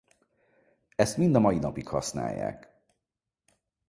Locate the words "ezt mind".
0.95-1.35